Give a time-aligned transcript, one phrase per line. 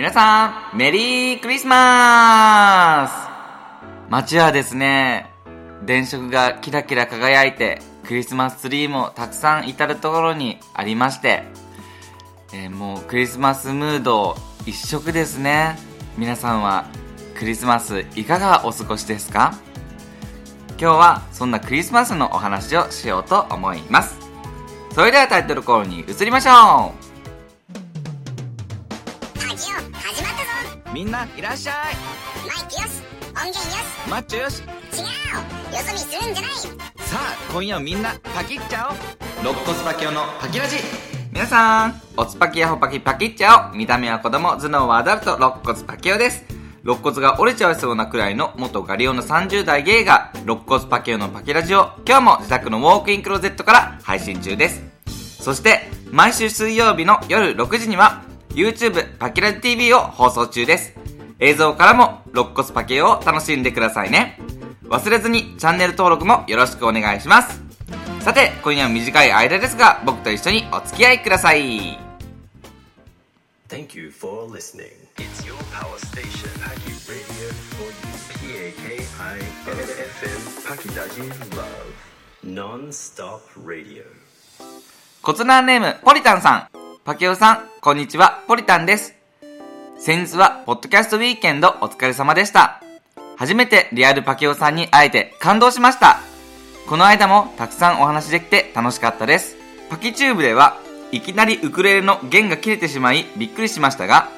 [0.00, 5.30] 皆さん、メリークリスマス街はですね、
[5.84, 11.42] 電飾がキラキラ輝いて、クリスマスツリーもたくさん至るところにありまして、
[12.54, 15.76] えー、もうクリスマスムード一色ですね。
[16.16, 16.86] 皆さんは
[17.38, 19.52] クリスマスいかがお過ごしですか?
[20.80, 24.16] 今日はそんなクリスマスのお話をしようと思います。
[24.94, 27.09] それではタイトルコールに移りましょう
[30.92, 31.74] みんないらっしゃい。
[32.46, 34.10] マイクよし音源よし。
[34.10, 34.62] マッチョよし。
[34.62, 34.70] 違うよ
[35.86, 36.52] そ見するんじゃない。
[36.52, 38.96] さあ今夜みんなパキっちゃおう。
[39.40, 40.76] 肋骨パキオのパキラジ。
[41.32, 42.00] 皆さん。
[42.16, 43.76] おつパキヤホパキパキっちゃおう。
[43.76, 45.36] 見た目は子供頭脳はアダルト。
[45.36, 46.44] 肋骨パキオです。
[46.82, 54.82] 肋骨が折れちゃいそうなくらいの元ガリオの30代ゲイが肋骨パキオのパキラジオ今日も自宅のウォークインクローゼットから配信中です。
[55.42, 60.94] そして毎週水曜日の夜6時には YouTube パキラジ TV を放送中です。
[61.38, 64.38] 映像からも肋骨パケを楽しんでくださいね。
[64.84, 67.62] 忘れずにチャンネル登録もよろしくお願いします。
[68.20, 71.98] さて、今夜は短い間ですが、僕と一緒にお付き合いください。
[73.68, 74.90] Thank you for listening.
[75.16, 78.10] It's your power station, Paki Radio for you.
[78.40, 79.80] P-A-K-I-N-F-M,
[80.66, 81.94] Paki Daji Love.
[82.42, 84.02] Non-stop radio.
[85.22, 86.79] コツナーネーム、ポリタンさん。
[87.02, 89.14] パケオさん、こんにちは、ポリタンです。
[89.98, 92.82] 先日は、ポッドキャストウィーケンドお疲れ様でした。
[93.38, 96.20] 初めてリアルパケオさんに会えて感動しました。
[96.86, 99.56] この間もたくさんお話できて楽しかったです。
[99.88, 100.76] パキチューブでは、
[101.10, 104.28] いきなりウクレレの弦が切れてしまいびっくりしましたが、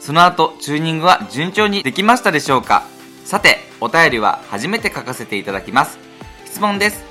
[0.00, 2.82] その後チューニングは順調にできましたでしょうか
[3.24, 6.00] さて、お便りは初めて書かせていただきます。
[6.46, 7.04] 質問です。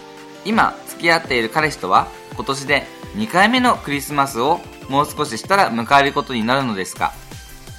[0.43, 2.83] 今、付き合っている彼氏とは、今年で
[3.15, 7.11] 2回目のクリスマスをもう少ししたら迎えることになるのですが、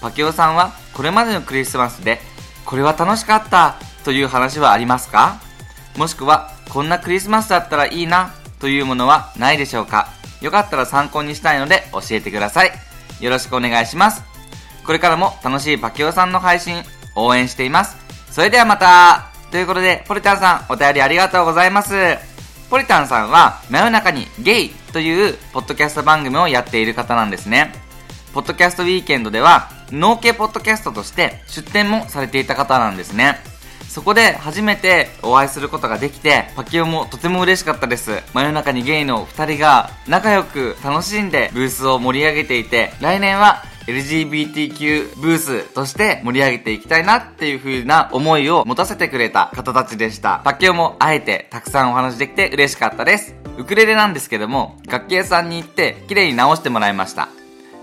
[0.01, 2.21] パケオさんはこれまでのクリスマスで、
[2.65, 5.41] これは楽しかったという話はありますか？
[5.97, 10.09] もしくは、こんなクリスマスだったらいいなというものはないでしょうか？
[10.41, 12.73] よかったら参考にしたいので教えてください。
[13.21, 14.23] よろしくお願いします。
[14.85, 16.83] これからも楽しいパケオさんの配信
[17.17, 17.97] 応援しています。
[18.31, 22.17] それではまたということで、ポリタンさんお便りありがとうございます。
[22.71, 27.73] ポリタンさんは真夜中にゲイというポッドキャスト番組をやっている方なんですね。
[28.35, 33.39] ポッドキャストウィーケンドでは、農系ポッドキャストとして出展もされていた方なんですね。
[33.89, 38.23] そこで初めてお会いすることができて、パキオもとても嬉しかったです。
[38.35, 50.43] 真夜中にゲイの二人が仲良く楽しんでブースを盛り上げていて、来年は LGBTQ ブースとして盛り上げていきたいなっていう風な思いを持たせてくれた方たちでした。
[50.45, 53.38] パッケオもあえてたくさんお話できて嬉しかったです。
[53.59, 57.29] ウクレレなんですけども、楽器屋さんに行って綺麗に直してもらいました。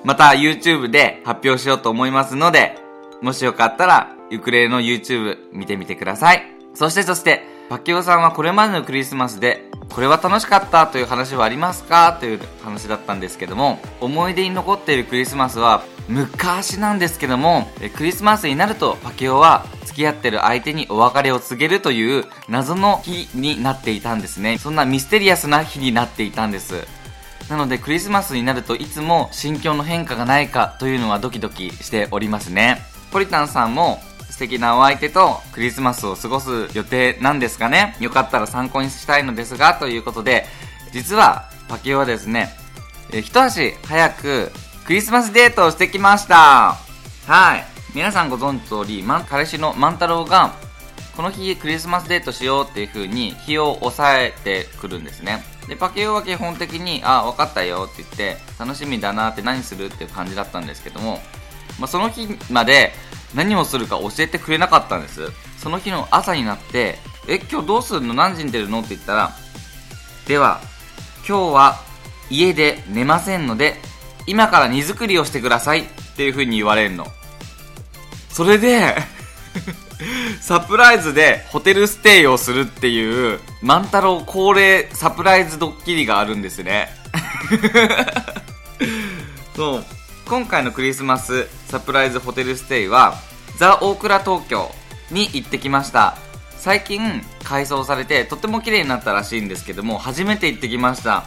[0.06, 2.78] また YouTube で発表しようと思いますので、
[3.22, 6.44] もしよかったらウクレレの YouTube 見てみてください。
[6.74, 12.16] そしてそして、パッケオさんはこれまでのクリスマスでこれは楽しかったという話はありますか？
[12.20, 24.60] という話だったんですけども思い出に残っているクリスマスは昔なんですけどもクリスマスになるとパケオは付き合ってる相手にお別れを告げるという謎の日になっていたんですね。
[24.60, 26.86] そんなミステリアスな日になっていたんです。
[27.50, 32.82] なのでクリスマスになるといつも心境の変化がないかというのはドキドキしておりますね。
[33.12, 34.00] ポリタンさんも
[34.36, 40.46] 素敵なお相手とクリスマスを過ごす予定なんですかねよかったら参考にしたいのですが、ということで、
[40.92, 42.50] 実は、パケオはですね、
[43.14, 44.52] え一足早く
[44.84, 46.76] クリスマスデートをしてきました。
[47.28, 47.64] はい。
[47.94, 50.54] 皆さんご存知通り、彼氏の万太郎が、
[51.16, 55.46] この日クリスマスデートしようっていう風に日を抑えてくるんですね。
[55.70, 61.22] で、パケオは基本的に、あ、分かったよって言って、楽しみだなって何するっていう感じだったんですけども、
[61.80, 62.92] まあ、その日まで
[63.36, 65.32] 何をするか教えてくれなかったんです。
[65.58, 66.98] その日の朝になって、
[67.28, 68.14] え、今日どうするの？
[68.14, 68.80] 何時に出るの？
[68.80, 69.32] って言ったら、
[70.28, 70.62] では、
[71.28, 71.80] 今日は
[72.30, 73.76] 家で寝ませんので、
[74.28, 75.86] 今から荷造りをしてくださいっ
[76.16, 77.08] ていう風に言われるの。
[78.30, 78.96] それで
[80.42, 86.90] サプライズでホテルステイをするっていう、万太郎恒例サプライズドッキリがあるんですね。
[89.56, 89.86] そう。
[90.28, 93.14] 今回のクリスマスサプライズホテルステイは
[93.60, 94.72] ザ・大倉東京
[95.12, 96.18] に行ってきました。
[96.58, 101.26] 最近改装されてとっても綺麗になったらしいんですけども初めて行ってきました。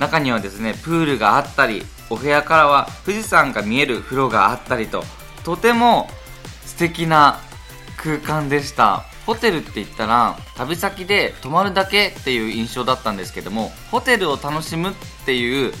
[0.00, 5.04] 中にはですねプールがあったりお部屋からは富士山が見える風呂があったりと
[5.44, 6.10] とても
[6.64, 7.38] 素敵な
[7.96, 9.04] 空間でした。
[9.26, 14.94] ホテルって言ったら旅先で泊まるだけっていう印象だったんですけどもホテルを楽しむっ
[15.24, 15.72] ていう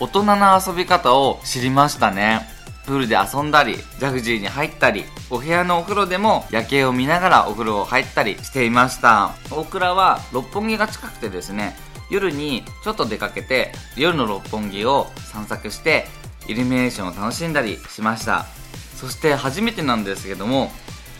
[0.00, 2.58] 大人な遊び方を知りましたね
[2.88, 9.34] プールで遊んだり、ジャグジーに入ったり、お部屋のお風呂でも夜景を見ながらお風呂を入ったりしていました。
[9.50, 11.76] 大倉は六本木が近くてですね、
[12.10, 16.06] 夜にちょっと出かけて、夜の六本木を散策して、
[16.46, 18.46] イルミネーションを楽しんだりしました。
[18.96, 20.70] そして初めてなんですけども、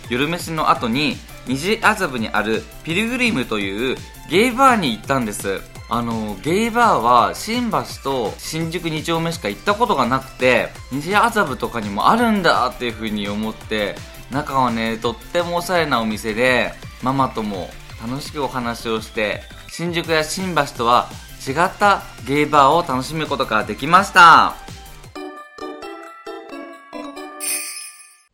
[0.08, 3.96] 夜飯の後に、虹麻布にあるピルグリムという
[4.30, 5.60] ゲイバーに行ったんです。
[5.90, 13.94] あの、ゲイバーは新橋と新宿2丁目しか行ったことがなくて、虹麻布とかにもあるんだっていう風に思って、
[14.30, 17.70] 中はね、とってもおしゃれなお店で、ママとも
[18.06, 19.40] 楽しくお話をして、
[19.70, 21.08] 新宿や新橋とは
[21.46, 24.56] 違ったゲイバーを楽しむことができました。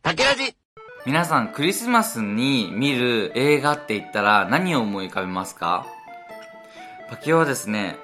[0.01, 0.55] 竹ラジ
[1.05, 5.87] 皆さんクリスマスに見る映画って言ったら何を思い浮かべますか？
[7.09, 7.97] パキオはですね、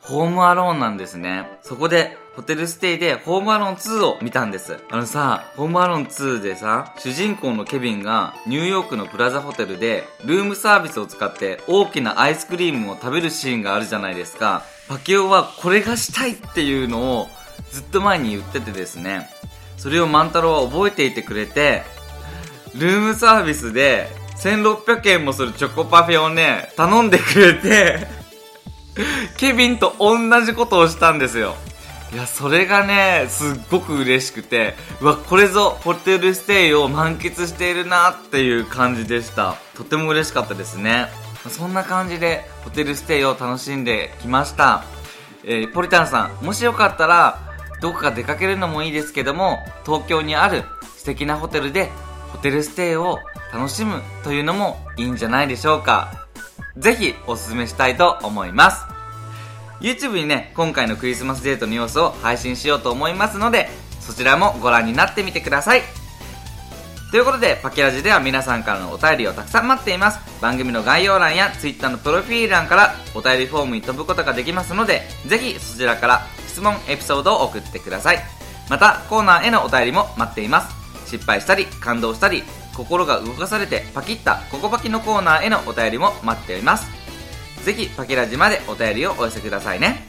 [0.00, 1.58] ホームアローンなんですね。
[1.62, 4.76] そこで、ホテルステイでホームアローン2を見たんです。
[4.90, 14.62] あのさ、ホームアローン2でさ、主人公のケビンがニューヨークのプラザホテルでルームサービスを使って大きなアイスクリームを食べるシーンがあるじゃないですか。
[14.88, 17.28] パキオはこれがしたいっていうのを
[17.72, 19.28] ずっと前に言っててですね。
[19.76, 21.82] それを万太郎は覚えていてくれて、
[22.76, 28.06] ルームサービスで1600円もするチョコパフェをね、頼んでくれて
[29.36, 31.54] ケビンと同じことをしたんですよ。
[32.12, 39.56] いや、それがね、すっごく嬉しくて、うわ、これぞホテルステイを満喫しているなっていう感じでした。
[39.76, 41.08] とても嬉しかったですね。
[41.50, 44.84] そんな感じでホテルステイを楽しんできました。
[45.44, 47.40] えー、ポリタンさん、もしよかったら、
[47.80, 50.64] どこか出かけるのもいいですけども、東京にある
[50.96, 51.90] 素敵なホテルで
[52.32, 53.18] ホテルステイを
[53.52, 56.26] 楽しむというのもいいんじゃないでしょうか。
[56.76, 58.87] ぜひおすすめしたいと思います。
[59.80, 63.68] YouTube にね、今回のクリスマスデートの様子を配信しようと思いますので、
[64.00, 65.82] そちらもご覧になってみてください。
[67.10, 70.18] ということで、パキラジでは皆さんからのお便りをたくさん待っています。
[70.42, 78.18] 番組の概要欄や Twitter のプロフィール欄からお便りフォームに飛ぶことができますので、ぜひそちらから質問、エピソードを送ってください。
[78.68, 80.78] また、コーナーへのお便りも待っています。
[81.08, 82.42] 失敗したり感動したり
[82.76, 86.97] 心が動かされてパキッたココパキのコーナーへのお便りも待っています
[87.64, 90.08] ぜひパキラジまでお便りをお寄せくださいね。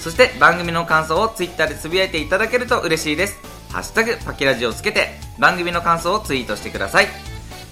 [0.00, 3.38] そして番組の感想を Twitter でつぶやいていただけると嬉しいです。
[3.72, 7.08] ハッシュタグパキラジをつけて番組の感想をツイートしてください。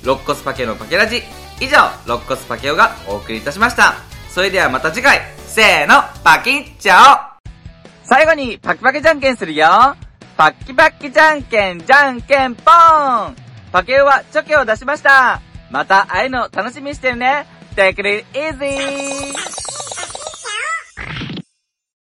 [0.02, 1.22] 肋骨パケのパケラジ
[1.60, 1.76] 以上
[2.06, 3.94] 肋骨パケオがお送りいたしました。
[4.30, 5.20] それではまた次回。
[5.46, 7.32] せーのパキッチャオ
[8.04, 9.68] 最後にパキパキじゃんけんするよ。
[10.36, 13.36] パッキパッキじゃんけんじゃんけんぽーん。
[13.70, 15.40] パケオはチョキを出しました。
[15.70, 17.46] また会えるの楽しみにしてるね。
[17.74, 17.94] Te
[18.34, 19.61] easy.